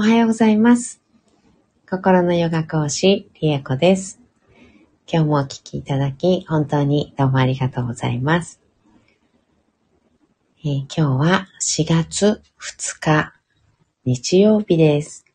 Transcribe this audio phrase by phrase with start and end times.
[0.00, 1.02] おはようございます。
[1.86, 4.18] 心のヨガ講師、リエコです。
[5.06, 8.62] 今日もお聞きいただき、本当にどうもありがとうございます。
[10.64, 13.34] えー今日は4月2日、
[14.06, 15.26] 日曜日です。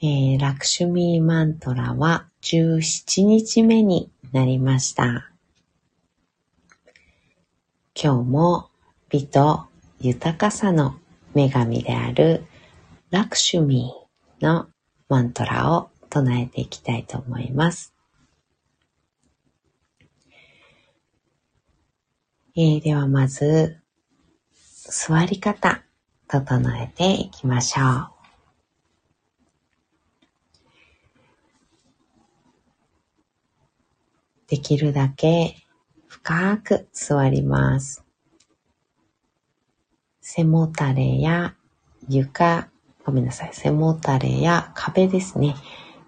[0.00, 5.30] えーラクシュミーマントラは17日目になりました。
[7.94, 8.70] 今日も
[9.10, 9.66] 美と
[10.00, 10.94] 豊かさの
[11.34, 12.46] 女神である
[13.12, 14.68] ラクシュミーの
[15.10, 17.92] マントラを唱えていきたいと思います。
[22.56, 23.82] えーではまず、
[24.54, 25.84] 座り方、
[26.26, 28.08] 整えていきましょう。
[34.46, 35.56] できるだけ
[36.08, 38.02] 深く座ります。
[40.22, 41.54] 背もたれや
[42.08, 42.71] 床、
[43.04, 45.56] ごめんなさい、背もたれや壁ですね、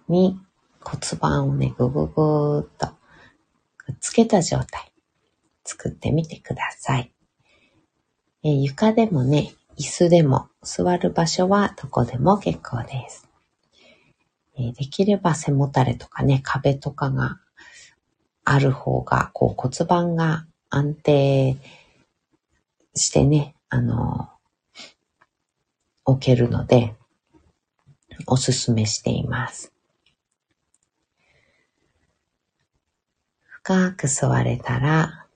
[0.09, 0.39] に
[0.83, 2.89] 骨盤をね、ぐぐぐーっと
[3.79, 4.93] くっつけた状態、
[5.65, 7.13] 作ってみてください。
[8.43, 13.29] え床でもね、椅子でも座る場所はどこでも結構です。
[14.57, 17.41] えできれば背もたれとかね、壁とかが
[18.45, 21.57] ある方が、こう骨盤が安定
[22.95, 24.29] してね、あの、
[26.05, 26.95] 置けるので、
[28.27, 29.73] おすすめしています。
[33.47, 35.27] 深く座れたら、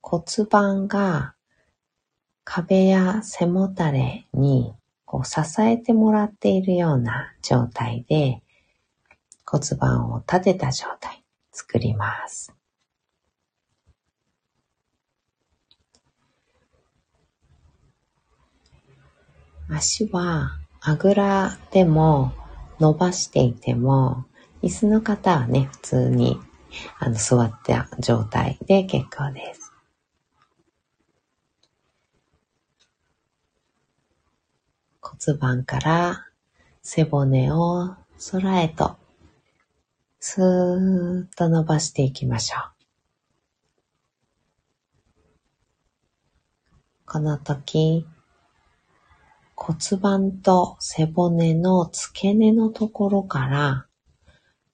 [0.00, 1.34] 骨盤が
[2.44, 4.72] 壁や背もたれに
[5.04, 8.40] こう支えてもらっているような状態で
[9.44, 12.55] 骨盤を立てた状態作ります。
[19.68, 22.32] 足はあぐらでも
[22.78, 24.24] 伸ばしていても
[24.62, 26.38] 椅子の方はね普通に
[26.98, 29.72] あの座った状態で結構です。
[35.00, 36.26] 骨盤から
[36.82, 37.94] 背骨を
[38.32, 38.96] 空へと
[40.20, 42.76] スーッと伸ばしていきましょう。
[47.06, 48.04] この時、
[49.66, 53.86] 骨盤と背骨の付け根のところから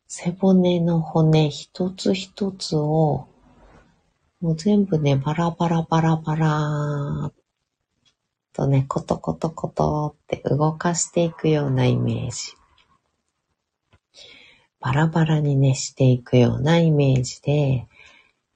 [0.07, 3.33] 背骨の骨一つ一つを
[4.43, 7.33] もう全部ね、バラバラバラバラ
[8.53, 12.53] とね、コトコトコトって動かしていくようなイメージ。
[14.79, 17.87] バラバラにね、していくようなイメージで、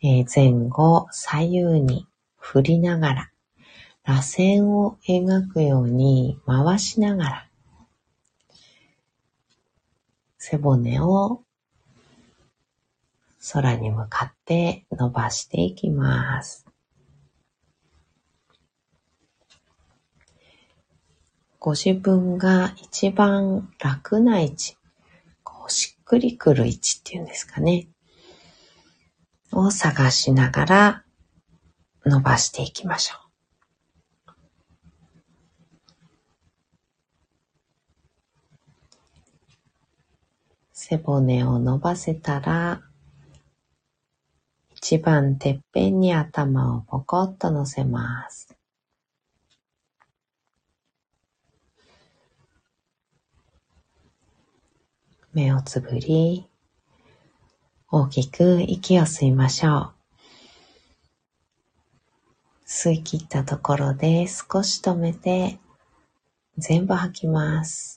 [0.03, 3.31] えー前後左右に振りながら、
[4.07, 7.49] 螺旋を描くように回しながら、
[10.39, 11.43] 背骨を
[13.53, 16.67] 空に向かって伸ばしていきます。
[21.59, 24.77] ご自分が一番楽な位置、
[25.43, 27.89] こうしっくりくる位置っていうんですかね。
[29.51, 31.05] を探しながら
[32.05, 33.26] 伸ばしていきましょう。
[40.89, 42.81] 背骨を伸ばせたら、
[44.77, 48.57] 一番てっぺんに頭をポコッと乗せます。
[55.33, 56.47] 目をつぶり、
[57.91, 59.95] 大きく息を吸いましょう。
[62.65, 65.59] 吸い切ったところで少し止めて
[66.57, 67.96] 全部吐きます。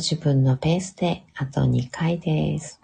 [0.00, 2.80] ご自分のペースであと2回です。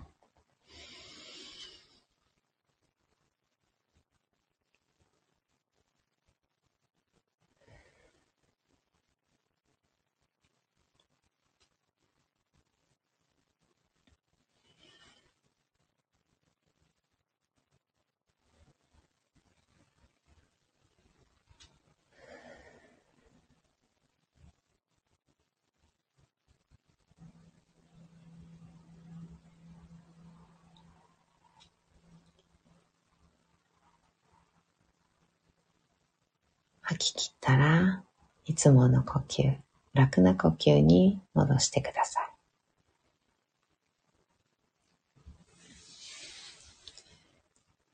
[36.88, 38.04] 吐き切ったら
[38.44, 39.58] いつもの呼吸、
[39.94, 42.24] 楽な呼吸に戻してください。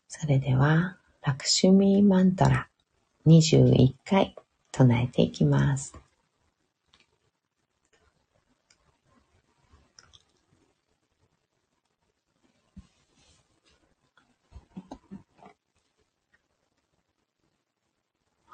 [0.09, 2.69] それでは、ラクシュミーマントラ
[3.27, 4.35] 21回
[4.71, 5.95] 唱えていきます。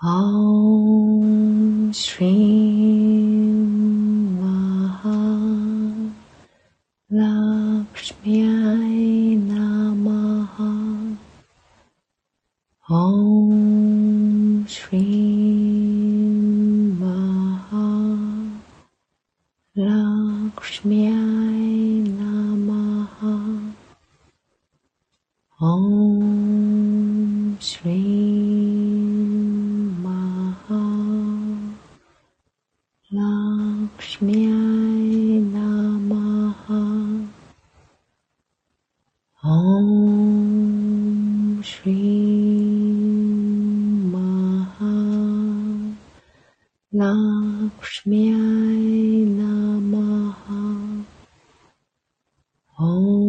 [0.00, 0.77] Om
[2.00, 2.77] Shri
[52.78, 53.27] 哦。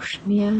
[0.00, 0.50] 什么呀？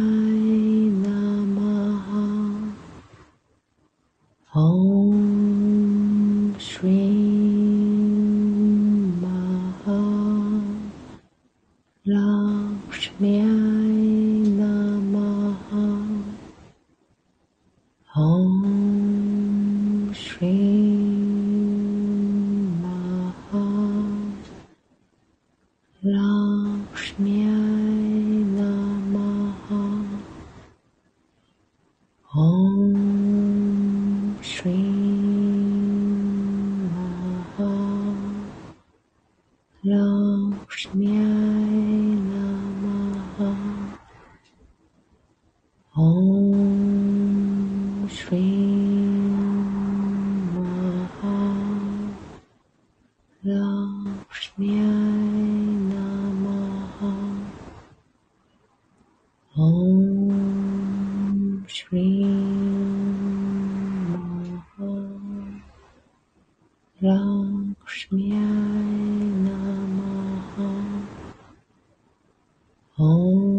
[73.01, 73.50] 哦。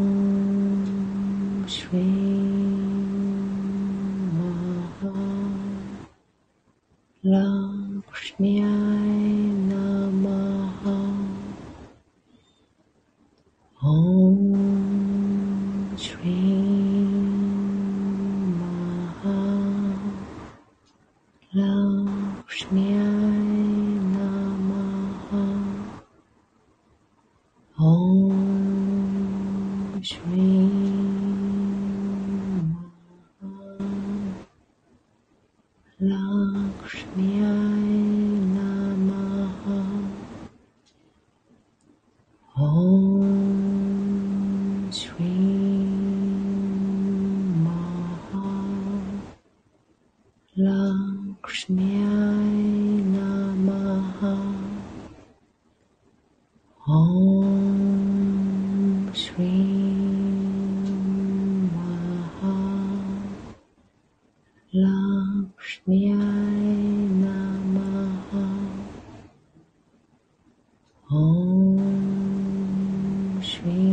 [73.63, 73.91] me.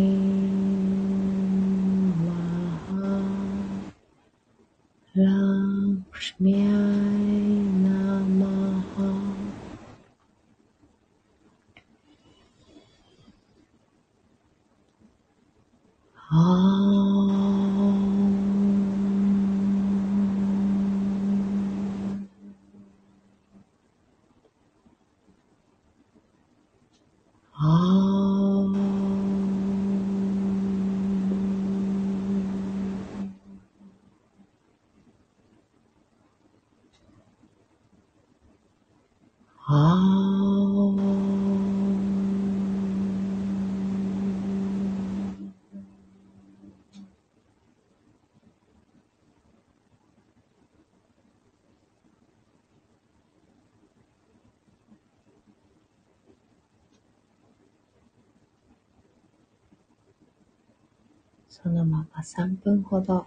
[61.61, 63.27] そのまま3分ほど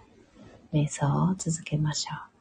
[0.72, 2.32] 瞑想を続けましょう。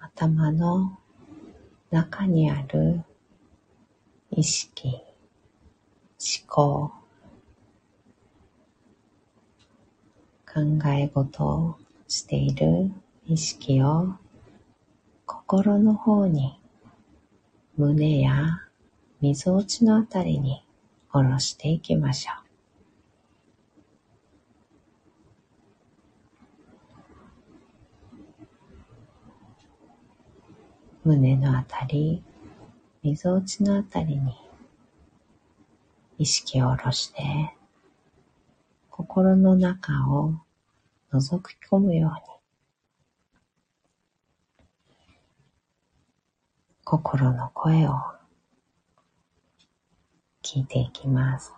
[0.00, 0.98] 頭の
[1.90, 3.04] 中にある
[4.30, 5.02] 意識、思
[6.48, 6.92] 考、
[10.46, 11.76] 考え事を
[12.08, 12.90] している
[13.26, 14.16] 意識を
[15.24, 16.60] 心の方に
[17.74, 18.60] 胸や
[19.22, 20.62] みぞおちのあたりに
[21.10, 22.32] 下ろしていきましょ
[31.04, 31.08] う。
[31.08, 32.22] 胸のあたり、
[33.02, 34.34] みぞおちのあたりに
[36.18, 37.22] 意識を下ろして
[38.90, 40.34] 心の中を
[41.12, 42.33] 覗き込むように
[46.84, 47.94] 心の声を
[50.42, 51.54] 聞いていきます。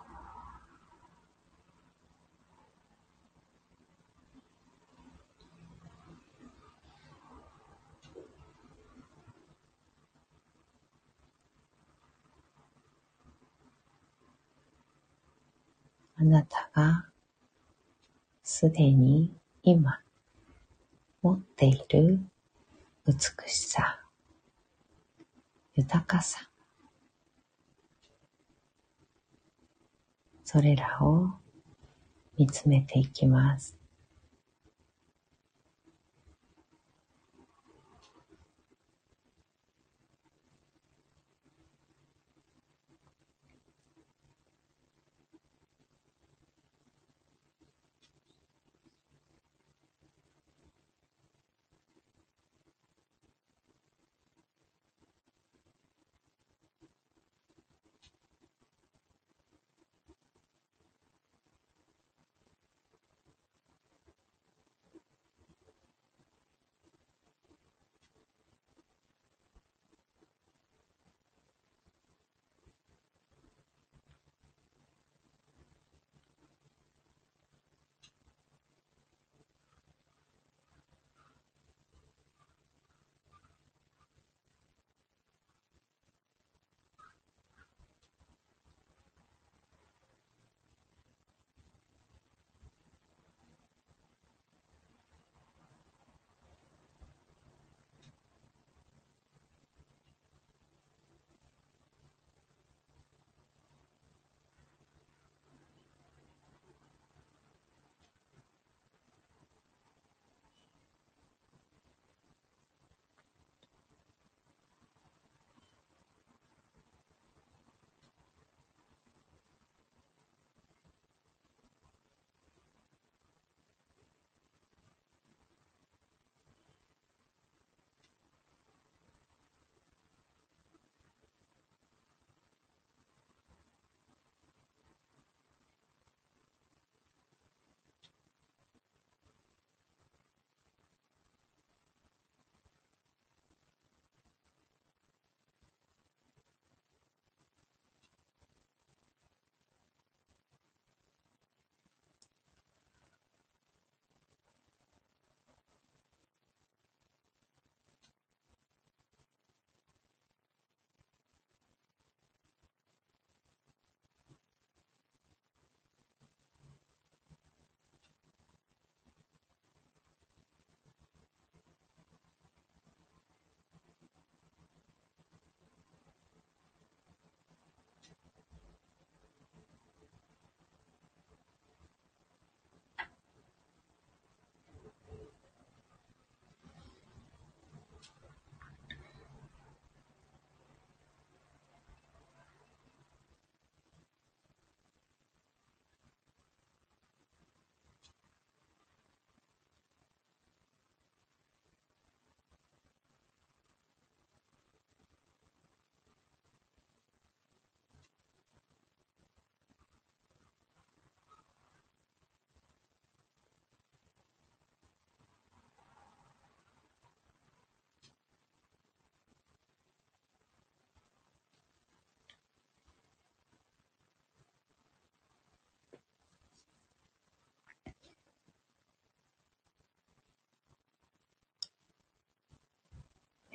[16.19, 17.05] あなたが
[18.43, 19.99] すでに今
[21.21, 22.21] 持っている
[23.05, 23.13] 美
[23.49, 24.06] しさ、
[25.77, 26.49] 豊かさ、
[30.43, 31.29] それらを
[32.35, 33.76] 見つめていきます。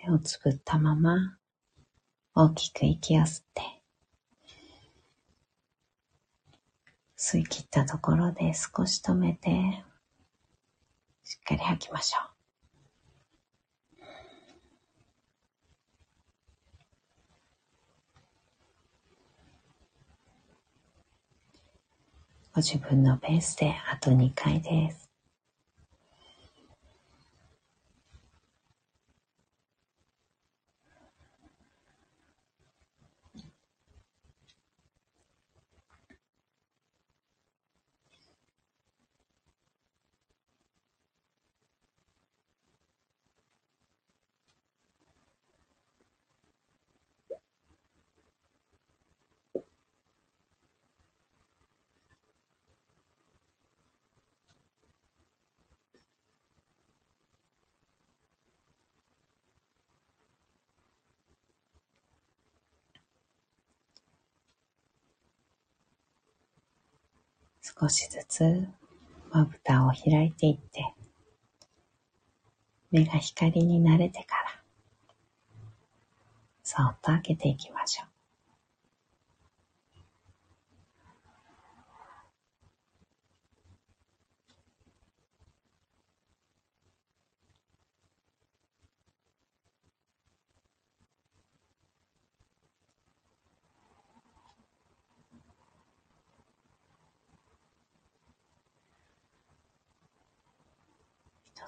[0.05, 1.37] 目をつぶったまま
[2.35, 3.63] 大きく息を吸って、
[7.17, 9.51] 吸い切ったところで少し止めて、
[11.23, 12.33] しっかり吐きましょう。
[22.55, 25.02] ご自分のペースであと2回です。
[67.83, 68.68] 少しずつ
[69.33, 70.95] まぶたを開いていって、
[72.92, 74.62] 目が光に慣れてから、
[76.62, 78.12] そっと開けていきましょう。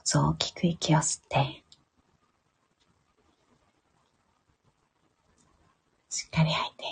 [0.05, 1.65] つ大きく息を吸って、
[6.11, 6.85] しっかり吐いて、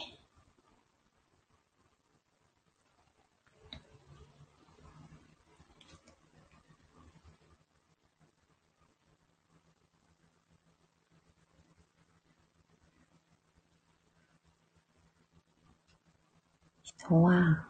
[16.82, 17.66] 人は、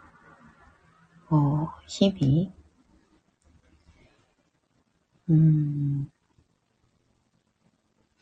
[1.29, 2.62] こう、日々、
[5.33, 6.13] うん、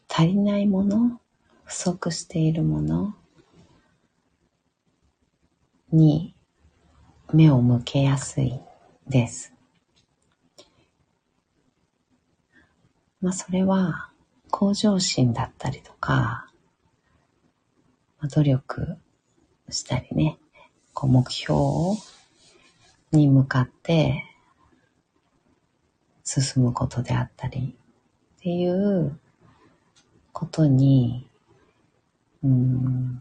[0.09, 1.21] 足りないもの、
[1.65, 3.17] 不足しているもの？
[5.91, 6.37] に
[7.33, 8.61] 目を向けやすい
[9.09, 9.53] です。
[13.21, 14.11] まあそれは
[14.53, 16.47] 向上心だったりとか、
[18.21, 18.99] まあ、努力
[19.69, 20.39] したりね、
[20.95, 21.59] こう目標
[23.11, 24.30] に向かって
[26.33, 27.75] 進むことであったり
[28.37, 29.19] っていう
[30.33, 31.27] ことに、
[32.45, 33.21] うん、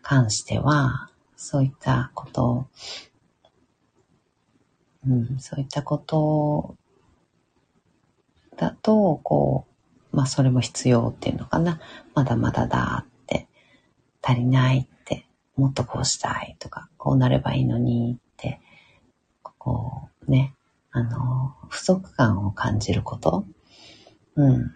[0.00, 2.68] 関しては、そういったこと、
[5.08, 6.76] うん、そういったこと
[8.56, 9.66] だと、こ
[10.12, 11.80] う、まあそれも必要っていうのかな。
[12.14, 13.48] まだまだだって、
[14.22, 18.60] 足りないって、もっとこうしたいとか、こうなればいいのにって、
[19.58, 20.55] こうね、
[20.96, 23.44] あの、不足感を感じること、
[24.34, 24.74] うん、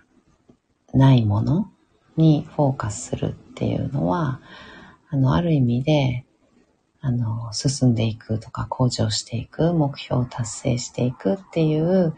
[0.92, 1.72] ないもの
[2.18, 4.42] にフォーカスするっていうのは、
[5.08, 6.26] あの、ある意味で、
[7.00, 12.14] あの、進んでいくとか向上していく、目標を達成していくっていう、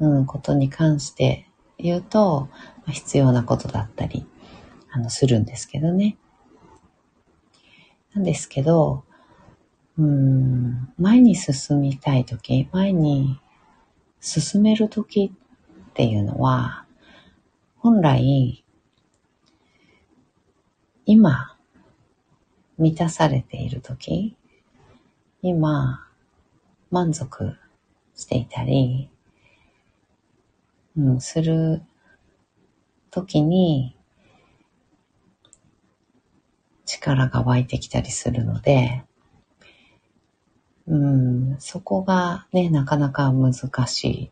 [0.00, 1.48] うん、ことに関して
[1.78, 2.48] 言うと、
[2.88, 4.26] 必要なことだったり、
[4.90, 6.16] あの、するんですけどね。
[8.14, 9.04] なんですけど、
[9.98, 13.40] うん、前に進みたいとき、前に
[14.20, 15.32] 進めるとき
[15.90, 16.86] っていうのは、
[17.78, 18.64] 本来、
[21.04, 21.56] 今、
[22.78, 24.36] 満たされているとき、
[25.42, 26.06] 今、
[26.92, 27.56] 満足
[28.14, 29.10] していたり、
[30.96, 31.82] うん、する
[33.10, 33.96] ときに、
[36.84, 39.07] 力が湧いてきたりするので、
[40.88, 43.52] うん、そこがね、なかなか難
[43.86, 44.30] しい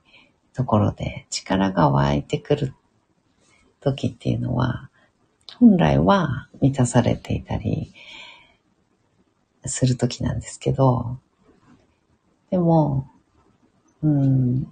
[0.54, 2.74] ところで、力が湧いてくる
[3.80, 4.88] 時っていうのは、
[5.58, 7.92] 本来は満たされていたり
[9.66, 11.18] する時なんですけど、
[12.50, 13.10] でも、
[14.02, 14.66] うん、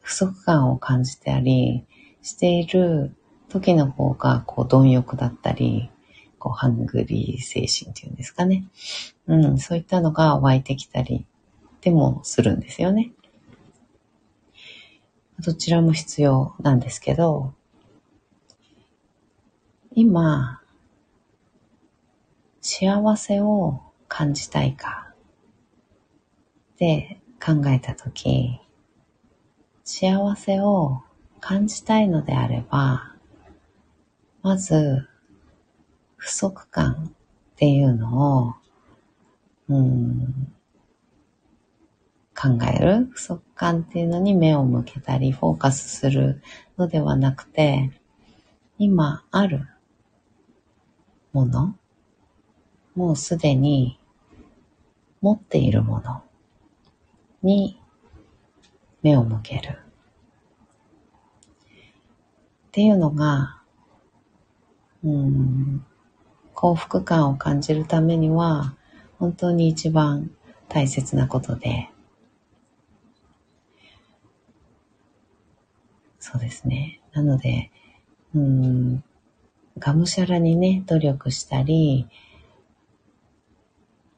[0.00, 1.84] 不足感を感じたり
[2.22, 3.14] している
[3.50, 5.90] 時の方が、こう、貪欲だったり、
[6.38, 8.64] こう、ハングリー精神っていうんですかね。
[9.26, 11.26] うん、そういったのが湧いてきたり
[11.80, 13.12] でもするんですよね。
[15.40, 17.54] どちらも必要なんですけど、
[19.92, 20.60] 今、
[22.60, 25.12] 幸せを感じたいか
[26.74, 28.60] って考えたとき、
[29.84, 31.02] 幸せを
[31.40, 33.14] 感じたいのであれば、
[34.42, 35.08] まず、
[36.16, 38.54] 不足感っていうのを、
[39.68, 40.52] うん、
[42.34, 43.08] 考える？
[43.10, 46.42] 不足感っていうのに目を向けたり、フォーカスする
[46.78, 47.90] のではなくて、
[48.78, 49.66] 今ある
[51.32, 51.76] もの、
[52.94, 53.98] もうすでに
[55.20, 56.22] 持っているもの
[57.42, 57.80] に
[59.02, 59.78] 目を向ける。
[62.68, 63.62] っていうのが、
[65.02, 65.84] うん、
[66.54, 68.74] 幸福感を感じるためには、
[69.18, 70.30] 本当に一番
[70.68, 71.90] 大切なことで、
[76.18, 77.00] そうですね。
[77.12, 77.70] なので、
[78.34, 79.04] うん、
[79.78, 82.08] がむしゃらにね、努力したり、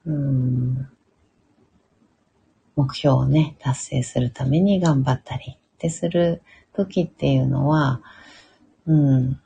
[0.07, 0.89] うん、
[2.77, 8.01] 目標をね、達成するために頑張ったりってする時っていうのは、
[8.87, 9.41] うん、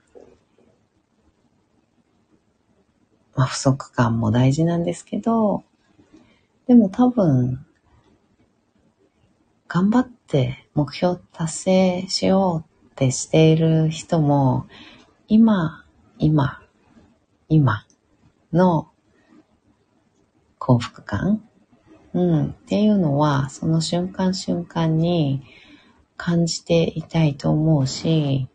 [3.34, 5.64] まあ不足感も大事なんですけど、
[6.66, 7.64] でも多分、
[9.68, 14.66] 頑張って目標達成しようってしている人も、
[15.28, 15.84] 今、
[16.18, 16.60] 今、
[17.48, 17.86] 今
[18.52, 18.90] の
[20.58, 21.42] 幸福感
[22.14, 25.42] うん、っていうのは、その瞬間瞬間に
[26.16, 28.48] 感じていたいと思うし、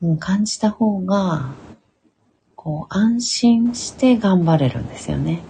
[0.00, 1.50] うん、感じた方が、
[2.66, 5.40] こう、安心して頑張れるんですよね。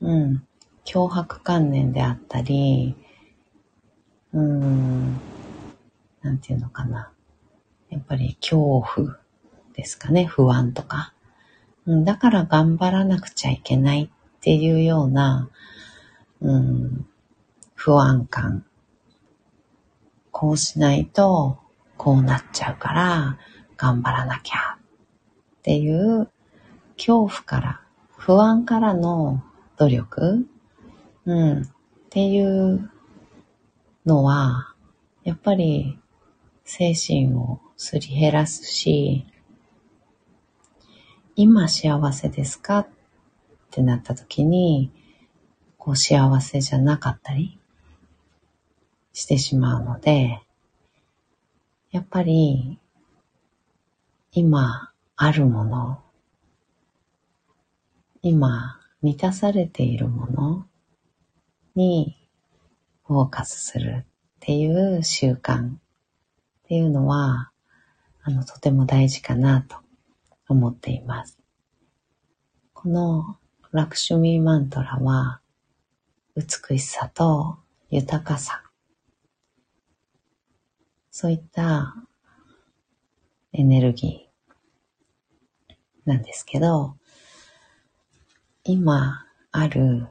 [0.00, 0.42] うん。
[0.86, 2.96] 脅迫観念であったり、
[4.32, 5.20] うーん、
[6.22, 7.12] なんていうのかな。
[7.90, 9.18] やっぱり恐怖
[9.74, 11.12] ですかね、不安とか。
[11.84, 15.50] うん、だから頑張らなくちゃいけないっていうような、
[16.40, 17.06] うん、
[17.74, 18.64] 不安感。
[20.30, 21.58] こうしないと
[21.98, 23.36] こうなっちゃうから
[23.76, 26.30] 頑張らなきゃっていう
[26.96, 27.80] 恐怖から、
[28.16, 29.42] 不安からの
[29.76, 30.46] 努力、
[31.24, 31.66] うん、っ
[32.10, 32.90] ていう
[34.06, 34.74] のは、
[35.24, 35.98] やっぱり
[36.64, 39.26] 精神をすり減らすし、
[41.34, 42.80] 今幸せですか？
[42.80, 42.88] っ
[43.70, 44.90] てなった時に、
[45.78, 47.58] こう幸せじゃなかったり
[49.12, 50.42] してしまうので、
[51.90, 52.78] やっぱり
[54.32, 56.02] 今あるもの、
[58.24, 60.66] 今満たされているもの
[61.74, 62.16] に
[63.04, 64.06] フォーカスするっ
[64.38, 65.74] ていう習慣っ
[66.68, 67.50] ていうのは、
[68.22, 69.76] あの、とても大事かなと
[70.48, 71.36] 思っています。
[72.72, 73.38] この
[73.72, 75.40] ラクシュミーマントラは、
[76.36, 77.58] 美しさと
[77.90, 78.62] 豊かさ、
[81.10, 81.96] そういった
[83.52, 85.72] エネルギー
[86.04, 86.96] なんですけど、
[88.64, 90.06] 今ある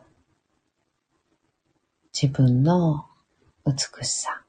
[2.11, 3.05] 自分の
[3.65, 4.43] 美しさ、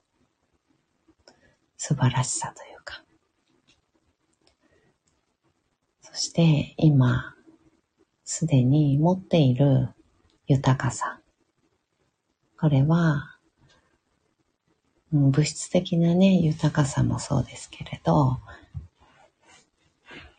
[1.77, 3.05] 素晴らしさというか、
[6.01, 7.37] そして今
[8.25, 9.91] すでに持っている
[10.49, 11.21] 豊かさ。
[12.59, 13.37] これは、
[15.13, 18.41] 物質的なね、豊かさもそうですけれど、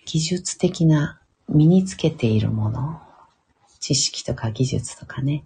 [0.06, 3.03] 技術的な身につけているもの、
[3.84, 5.44] 知識とか技術とかね、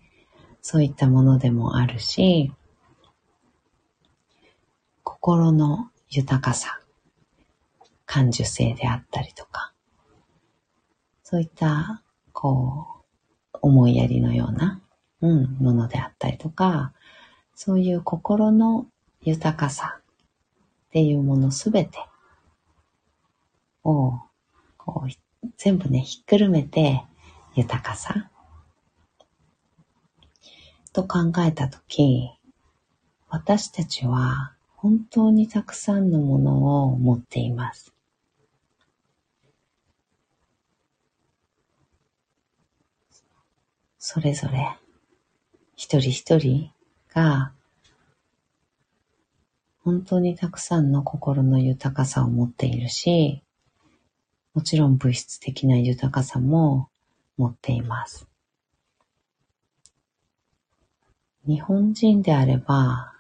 [0.62, 2.54] そういったものでもあるし、
[5.02, 6.80] 心の豊かさ、
[8.06, 9.74] 感受性であったりとか、
[11.24, 12.86] そういったこ
[13.56, 14.84] う、思いやりのような、
[15.22, 16.94] うん、ものであったりとか、
[17.56, 18.86] そういう心の
[19.22, 20.04] 豊かさっ
[20.92, 21.98] ていうものすべて
[23.84, 24.14] を、
[24.78, 27.07] こう、全部ね、ひっくるめて
[27.58, 28.30] 豊かさ？
[30.94, 32.30] と考えたとき、
[33.30, 37.92] 私たちは本当にたくさんのものを持っています。
[43.98, 44.78] それぞれ
[45.76, 46.70] 一人一人
[47.12, 47.54] が
[49.84, 53.42] 本当にたくさんの心の豊かさを持っているし、
[54.54, 56.90] もちろん物質的な豊かさも
[57.38, 58.28] 持っています。
[61.48, 63.14] 日本人であれば、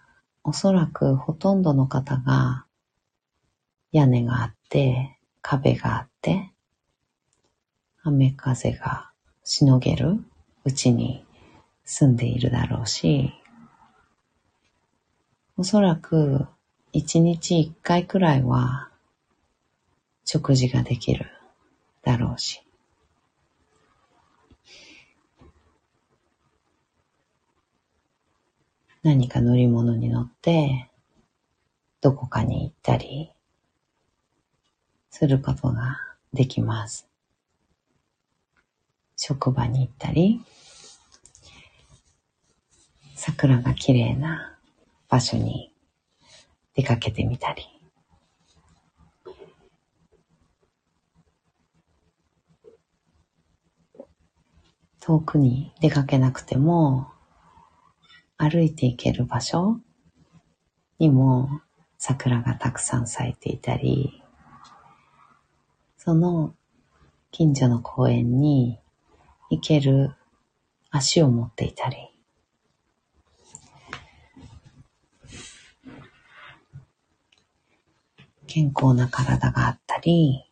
[0.43, 2.65] おそらくほとんどの方が
[3.91, 6.51] 屋根があって、壁があって、
[8.03, 9.11] 雨風が
[9.43, 10.23] しのげる
[10.65, 11.25] うちに
[11.85, 13.33] 住んでいるだろうし、
[15.55, 16.45] おそらく
[16.91, 18.89] 一日一回くらいは
[20.25, 21.27] 食事ができる
[22.03, 22.66] だろうし。
[29.07, 30.89] 何か乗り物に乗って、
[32.01, 33.31] どこかに行ったり、
[35.09, 35.97] することが
[36.33, 37.07] できます。
[39.15, 40.41] 職場に行ったり、
[43.15, 44.57] 桜が綺麗な
[45.07, 45.71] 場所に
[46.75, 47.63] 出かけてみたり。
[54.99, 57.13] 遠くに出かけなくても、
[58.37, 59.79] 歩いて行ける場所
[60.99, 61.61] にも
[61.97, 64.21] 桜がたくさん咲いていたり、
[65.97, 66.53] その
[67.31, 68.79] 近所の公園に
[69.49, 70.15] 行ける
[70.91, 71.97] 足を持っていたり、
[78.45, 80.45] 健康な体があったり、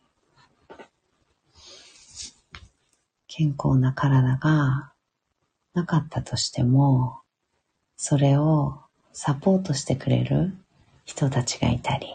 [3.28, 4.92] 健康な体が
[5.74, 7.20] なかったとしても、
[7.96, 8.78] それを
[9.12, 10.54] サポートしてくれる
[11.06, 12.06] 人たちがいたり、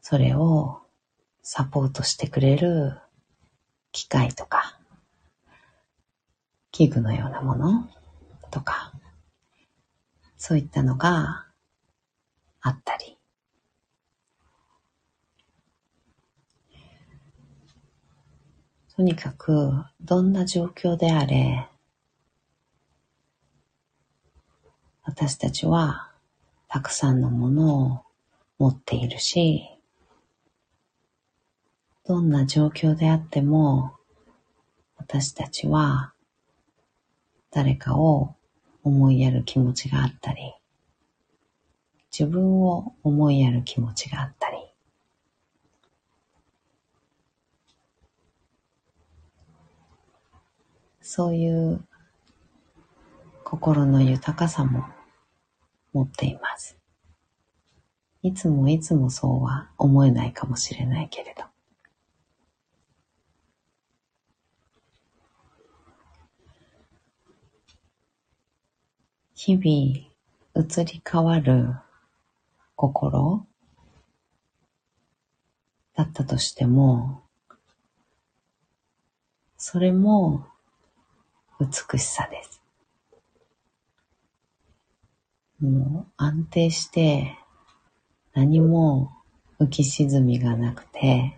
[0.00, 0.80] それを
[1.42, 2.98] サポートしてくれる
[3.90, 4.78] 機械とか、
[6.70, 7.88] 器具のようなもの
[8.50, 8.92] とか、
[10.36, 11.46] そういったのが
[12.60, 13.19] あったり、
[19.00, 21.66] とにかくどんな状況であれ、
[25.04, 26.10] 私たちは
[26.68, 28.02] たくさんのものを
[28.58, 29.62] 持っているし、
[32.06, 33.96] どんな状況であっても、
[34.98, 36.12] 私たちは
[37.50, 38.34] 誰かを
[38.84, 40.52] 思いやる気持ちがあったり、
[42.12, 44.69] 自分を思いやる気持ちがあったり、
[51.12, 51.84] そういう
[53.42, 54.84] 心の豊かさも
[55.92, 56.78] 持っています。
[58.22, 61.46] いつもいつもそうは思えないかもしれないけれど。
[69.34, 71.74] 日々移り変わる
[72.76, 73.44] 心
[75.96, 77.24] だったとしても、
[79.56, 80.46] それも
[81.60, 82.62] 美しさです。
[85.60, 87.36] もう安定して
[88.32, 89.12] 何も
[89.60, 91.36] 浮き沈みがなくて、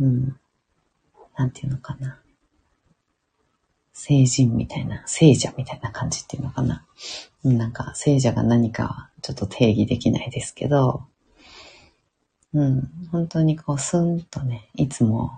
[0.00, 0.36] うん、
[1.36, 2.18] なんていうのかな。
[3.92, 6.84] 聖人みたいな、聖者みたいな感じっていうのかな。
[7.44, 11.04] なんか聖者が何かはちょっと定義できないですけど、
[12.52, 15.32] うん、本当にこうスンとね、いつも、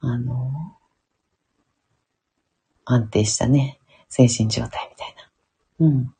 [0.00, 0.76] あの、
[2.86, 5.14] 安定したね、精神状態みたい
[5.78, 5.86] な。
[5.86, 6.14] うん。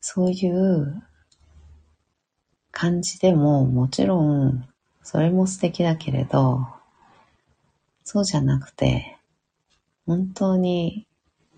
[0.00, 1.02] そういう
[2.72, 4.68] 感じでももちろん
[5.02, 6.66] それも素敵だけれど、
[8.04, 9.16] そうじゃなくて、
[10.06, 11.06] 本当に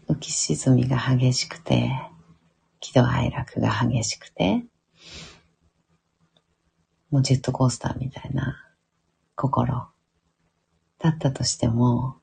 [0.09, 1.91] 浮き沈みが激しくて、
[2.81, 4.65] 喜怒哀楽が激しくて、
[7.11, 8.63] もうジェットコースターみたいな
[9.35, 9.89] 心
[10.99, 12.17] だったとしても、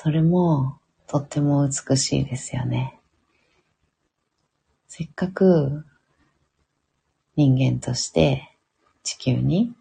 [0.00, 3.00] それもとっても美しいですよね。
[4.86, 5.84] せっかく
[7.34, 8.48] 人間として
[9.02, 9.72] 地球に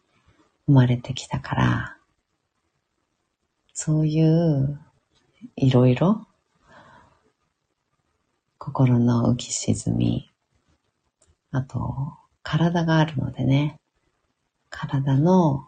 [0.66, 1.98] 生まれてきたから、
[3.76, 4.80] そういう
[5.56, 6.26] いろいろ
[8.58, 10.32] 心の浮き沈み、
[11.52, 13.80] あと体があるのでね、
[14.72, 15.68] 体の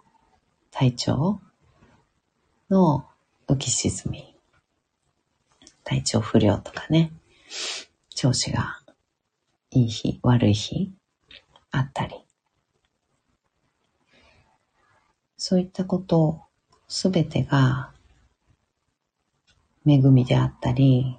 [0.71, 1.39] 体調
[2.71, 3.05] の
[3.47, 4.28] 浮き沈み、
[5.89, 7.11] 体調不良とかね、
[8.09, 8.79] 調子が
[9.71, 10.93] いい日、悪い日、
[11.71, 12.15] あったり。
[15.35, 16.41] そういったこと
[16.87, 17.91] すべてが
[19.83, 21.17] 恵みであったり、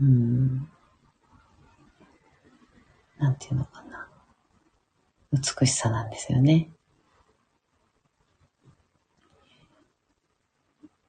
[0.00, 0.66] うん、
[3.18, 4.08] なんていうのかな。
[5.32, 6.70] 美しさなんですよね。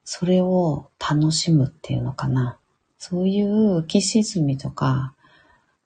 [0.08, 2.60] それを楽しむっていうのかな。
[2.96, 5.14] そういう浮き沈みとか、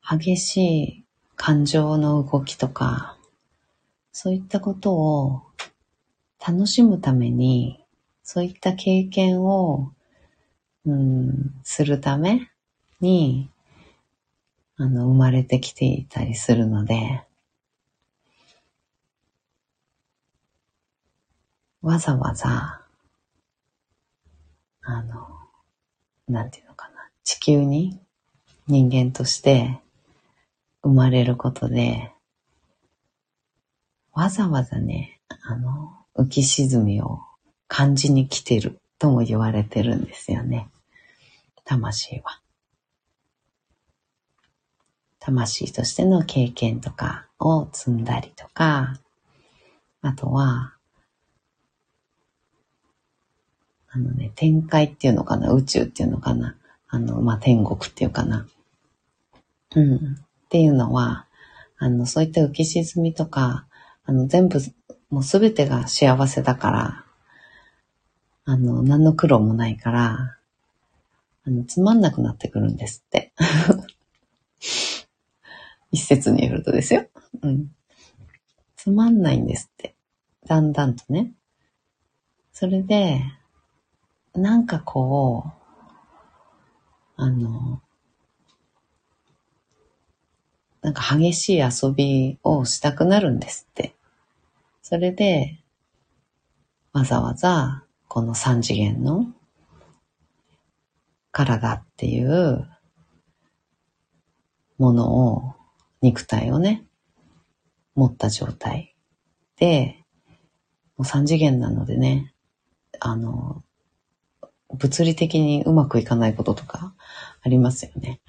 [0.06, 1.04] 激しい
[1.36, 3.16] 感情の動きとか、
[4.12, 5.42] そういったことを
[6.46, 7.82] 楽しむために、
[8.22, 9.90] そういった経験を、
[10.84, 12.50] うん、するため
[13.00, 13.50] に、
[14.76, 17.24] あの、生まれてきていたりするので、
[21.80, 22.82] わざわざ、
[24.92, 25.24] あの、
[26.26, 28.00] なんていうのかな、地球に
[28.66, 29.80] 人間として
[30.82, 32.12] 生まれることで、
[34.12, 37.20] わざわざね、あの、浮き沈みを
[37.68, 40.68] 感じに来てるとも言われてるんですよね。
[41.64, 42.40] 魂は。
[45.20, 48.98] 魂としての経験とかを積んだりとか、
[50.02, 50.74] あとは、
[53.92, 56.56] あのね、天界っていうのかな、宇宙っていうのかな、
[56.88, 58.46] あの、まあ、天国っていうかな。
[59.74, 59.96] うん。
[59.96, 59.98] っ
[60.48, 61.26] ていうのは、
[61.78, 63.66] あの、そういった浮き沈みとか、
[64.04, 64.60] あの、全部、
[65.10, 67.04] もうすべてが幸せだから、
[68.44, 70.36] あの、何の苦労もないから、
[71.44, 73.32] あの、つまんなくなってくるんですって。
[75.90, 77.06] 一説によるとですよ。
[77.42, 77.74] うん。
[78.76, 79.96] つまんないんですって。
[80.46, 81.32] だんだんとね。
[82.52, 83.20] それで、
[84.34, 85.50] なんかこう、
[87.16, 87.82] あの、
[90.82, 93.94] なんか激しい遊びをしたくなるんですって。
[94.82, 95.60] それで、
[96.92, 99.26] わざわざこの三次元の
[101.30, 102.68] 体っていう
[104.78, 105.54] ものを、
[106.02, 106.84] 肉体をね、
[107.94, 108.96] 持った状態
[109.56, 110.02] で、
[110.96, 112.32] もう三次元なのでね、
[113.00, 113.62] あの、
[114.72, 116.94] 物理的にうまくいかないこととか
[117.42, 118.20] ありますよね。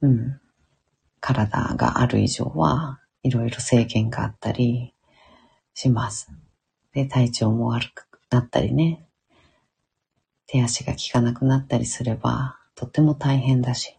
[0.00, 0.40] うん。
[1.20, 4.94] 体がある以上はいろいろ制限があったり
[5.74, 6.28] します。
[6.92, 9.06] で、体調も悪くなったりね。
[10.46, 13.96] 手足が効かなくなったりすればとっても大変だし。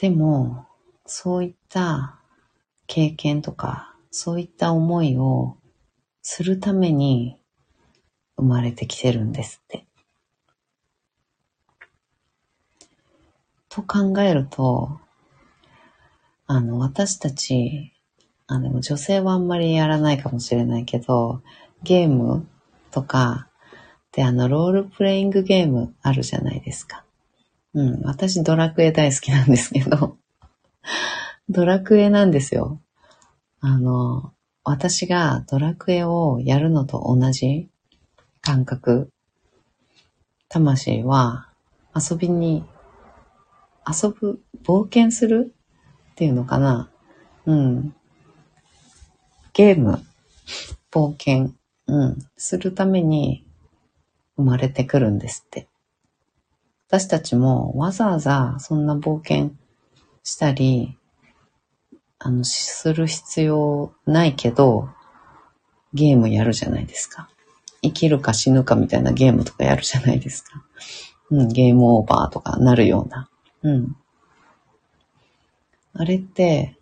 [0.00, 0.66] でも、
[1.06, 2.20] そういった
[2.86, 5.57] 経験とか、そういった思いを
[6.30, 7.40] するために
[8.36, 9.86] 生まれてきてるんですって。
[13.70, 15.00] と考えると、
[16.46, 17.94] あの、私たち、
[18.46, 21.40] あ、でも女性はあんまりやらないかもしれないけど、
[21.82, 22.46] ゲーム
[22.90, 23.48] とか、
[24.12, 27.06] で、あの、ロールプレイングゲームあるじゃないですか。
[27.72, 30.18] うん、私ドラクエ大好きなんですけど、
[31.48, 32.82] ドラクエなんですよ。
[33.60, 34.34] あの、
[34.70, 37.70] 私がドラクエをやるのと同じ
[38.42, 39.10] 感覚。
[40.50, 41.48] 魂は
[41.96, 42.66] 遊びに
[43.86, 45.54] 遊ぶ、冒険する
[46.12, 46.90] っていうのかな。
[47.46, 47.94] うん。
[49.54, 50.04] ゲーム、
[50.92, 51.54] 冒険、
[51.86, 53.46] うん、するために
[54.36, 55.66] 生まれてくるんですって。
[56.88, 59.52] 私たちもわざわざそんな冒険
[60.24, 60.97] したり、
[62.20, 64.88] あの、する必要ないけど、
[65.94, 67.28] ゲームやるじゃないですか。
[67.82, 70.64] 生きるか死ぬかみたいなゲームとかやるじゃないですか。
[71.30, 73.28] うん、ゲームオーバーとかなるような。
[73.62, 73.96] うん。
[75.94, 76.76] あれって、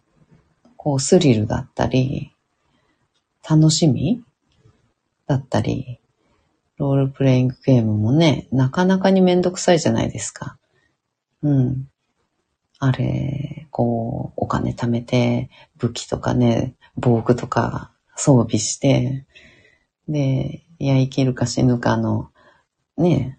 [0.76, 2.32] こうスリルだったり、
[3.48, 4.22] 楽しみ
[5.26, 6.00] だったり、
[6.78, 10.58] ロールプレイングゲームもね、なかなかにめんどくさいじゃないですか。
[11.42, 11.88] うん。
[12.78, 15.48] あれ、こう、お金貯めて、
[15.78, 19.24] 武器とかね、防具とか装備して、
[20.08, 22.30] で、いや、生きるか死ぬかの、
[22.98, 23.38] ね、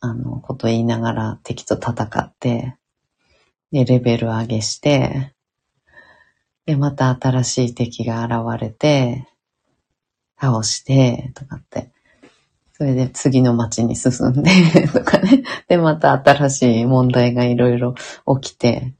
[0.00, 2.76] あの、こと言いながら敵と戦って、
[3.72, 5.34] で、レベル上げして、
[6.64, 9.26] で、また新しい敵が現れて、
[10.40, 11.90] 倒して、とかって。
[12.78, 14.50] それで次の街に進んで
[14.86, 15.42] とかね。
[15.66, 17.94] で、また新しい問題がいろいろ
[18.40, 18.94] 起きて、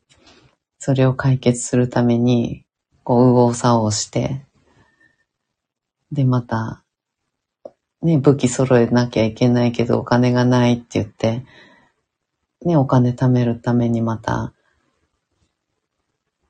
[0.81, 2.65] それを解決するために、
[3.05, 4.45] こう、右往左往して、
[6.11, 6.83] で、また、
[8.03, 11.45] ね、武器揃えなきゃいけないけどお金がないって言って、
[12.65, 14.55] ね、お金貯めるためにまた、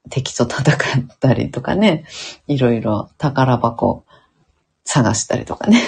[0.08, 2.06] 敵と戦ったりとかね、
[2.46, 4.06] いろいろ宝箱
[4.84, 5.78] 探したりとかね、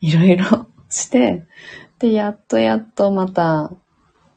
[0.00, 1.46] いろいろして、
[1.98, 3.72] で、やっとやっとまた、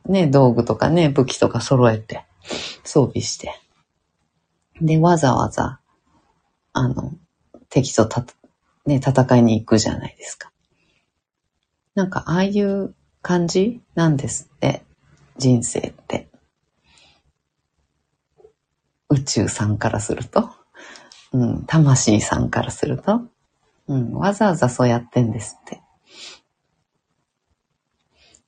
[0.06, 2.26] ね、道具とかね、武器とか揃えて、
[2.84, 3.54] 装備して、
[4.82, 5.80] で、わざわざ、
[6.74, 7.14] あの、
[7.70, 8.26] 敵とた、
[8.86, 10.52] ね、戦いに行くじゃないですか。
[11.96, 14.84] なんか、ああいう感じなんですって、
[15.38, 16.30] 人生って。
[19.10, 20.50] 宇宙さんからすると、
[21.34, 23.22] うん、魂さんからすると、
[23.90, 25.82] うん、わざわざそうやってんですって。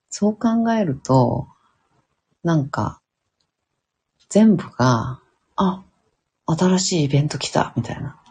[0.08, 1.48] そう考えると、
[2.44, 3.02] なんか、
[4.30, 5.20] 全部が、
[5.56, 5.84] あ、
[6.46, 8.22] 新しいイベント来た、みたいな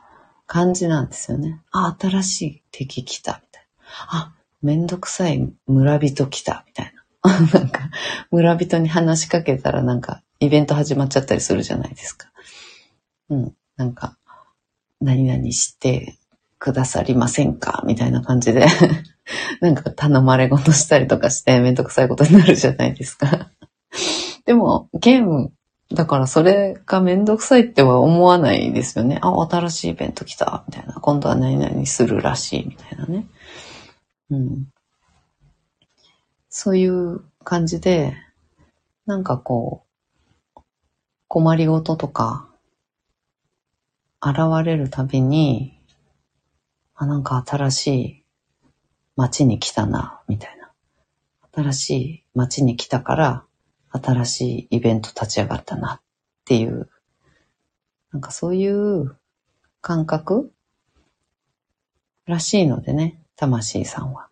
[0.47, 1.61] 感じなんですよね。
[1.73, 4.07] あ、新しい敵来た、みたいな。
[4.09, 7.01] あ、めんどくさい村人来た、みたいな。
[7.59, 7.91] なんか、
[8.31, 12.31] 村人に話しかけたらなんか、イベント始まっちゃったりするじゃないですか。
[13.31, 13.57] うん。
[13.77, 14.17] なんか、
[15.01, 16.20] 何々して
[16.61, 17.83] くださりませんか？
[17.87, 18.67] みたいな感じで
[19.61, 23.51] なんか頼まれ事したりとかしてめんどくさいことになるじゃないですか
[24.45, 25.53] でも、ゲーム、
[25.93, 29.19] だからそれがめんどくさいっては思わないですよね。
[29.23, 30.95] あ、新しいイベント来た、みたいな。
[30.95, 33.27] 今度は何々するらしい、みたいなね。
[34.31, 34.67] うん。
[36.49, 38.15] そういう感じで、
[39.07, 39.85] なんかこ
[40.57, 40.61] う、
[41.27, 42.49] 困りごととか、
[44.23, 45.80] 現れるたびに、
[47.01, 48.25] あ、なんか新しい
[49.17, 50.71] 街に来たな、みたいな。
[51.51, 53.45] 新しい街に来たから、
[53.91, 56.01] 新しいイベント立ち上がったなっ
[56.45, 56.91] ていう、
[58.13, 59.17] なんかそういう
[59.81, 60.53] 感覚
[62.27, 64.29] らしいのでね、魂さんは。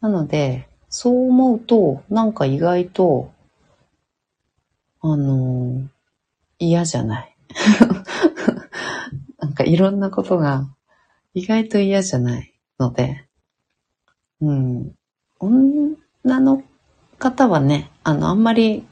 [0.00, 3.32] なので、そう思うと、なんか意外と、
[5.00, 5.88] あのー、
[6.58, 7.36] 嫌じゃない。
[9.38, 10.66] なんかいろんなことが
[11.34, 13.24] 意外と嫌じゃないので、
[14.40, 14.92] うん、
[15.38, 16.62] 女の
[17.18, 18.84] 方はね、あの、あんまり、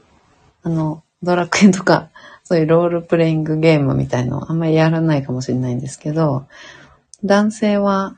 [0.63, 2.09] あの、ドラクエとか、
[2.43, 6.47] そういうロールプレイングゲームみたいのあんまりやらないかもしれないんですけど、
[7.23, 8.17] 男性は、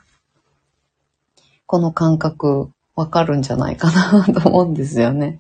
[1.65, 5.39] この感覚わかるんじゃないかなと思うんですよね。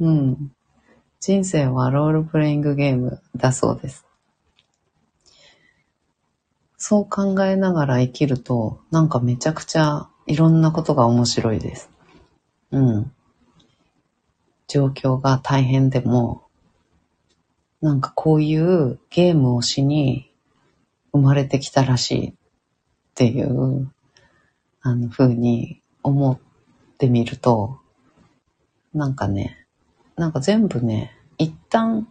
[0.00, 0.52] うん。
[1.20, 4.06] 人生はロールプレイングゲームだそうです。
[6.82, 11.90] そう考えながら生きると、なんかめちゃくちゃいろんなことが面白いです。
[12.70, 13.12] うん。
[14.66, 16.46] 状況が大変でも、
[17.82, 20.32] なんかこういうゲームをしに
[21.12, 22.34] 生まれてきたらしいっ
[23.14, 23.92] ていう、
[24.80, 26.38] あの風に思っ
[26.96, 27.78] てみると、
[28.94, 29.66] なんかね、
[30.16, 32.08] なんか全部ね、一旦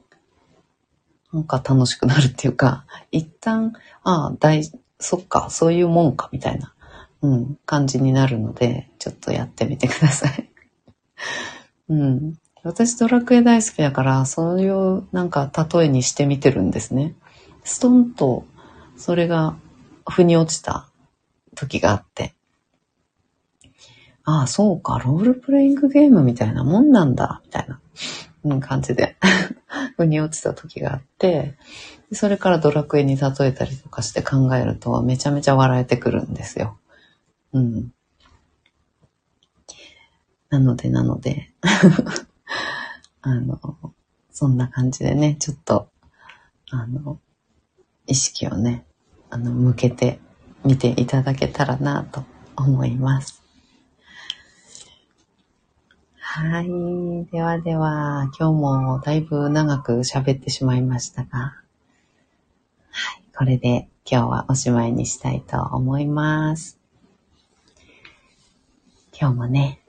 [1.34, 3.74] なんか楽しくなるっていうか、一旦、
[4.04, 4.64] ああ、大、
[5.00, 6.74] そっか、そういうもんか、みたいな、
[7.22, 10.50] うん、感じになるので、ちょっとやってみてください。
[11.90, 12.34] うん。
[12.64, 17.16] 私ドラクエ大好きだから、そういうなんか例えにしてみてるんですね。
[17.64, 18.46] ストンと、
[18.98, 19.56] それが
[20.10, 20.90] 腑に落ちた
[21.56, 22.34] 時があって。
[24.24, 27.80] ああ、そうか、ロールプレイングゲームみたいなもんなんだ、みたいな。
[28.44, 29.18] うん、感じで
[29.98, 31.56] 腑に落ちた時があって、
[32.12, 36.78] それからドラクエに例えたりとかして考えるとめちゃめちゃ笑えてくるんですよ。
[37.54, 37.94] うん。
[40.50, 41.52] なので、なので
[43.22, 43.60] あの、
[44.32, 45.90] そんな感じでね、ちょっと、
[46.72, 47.20] あの、
[48.08, 48.86] 意識をね、
[49.30, 50.20] あの、向けて
[50.64, 52.24] みていただけたらなと
[52.56, 53.39] 思います。
[56.32, 57.26] はい。
[57.32, 61.40] ではでは、今日もだいぶ長く喋ってしまいましたが、
[62.92, 63.24] はい。
[63.36, 66.78] これで今日はおしまいにしたいと思います。
[69.20, 69.82] 今日もね、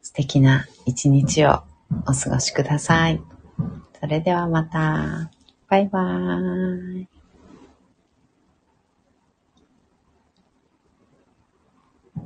[0.00, 1.62] 素敵な一日を
[2.06, 3.20] お過ごしください。
[4.00, 5.30] それではまた。
[5.68, 7.11] バイバーイ。